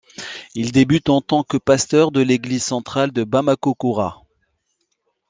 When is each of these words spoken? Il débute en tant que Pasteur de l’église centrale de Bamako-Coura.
Il 0.55 0.71
débute 0.71 1.09
en 1.11 1.21
tant 1.21 1.43
que 1.43 1.57
Pasteur 1.57 2.09
de 2.11 2.21
l’église 2.21 2.63
centrale 2.63 3.11
de 3.11 3.23
Bamako-Coura. 3.23 4.23